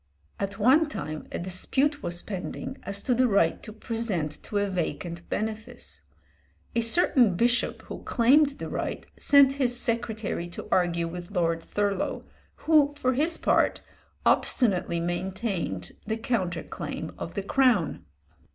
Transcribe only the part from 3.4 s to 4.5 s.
to present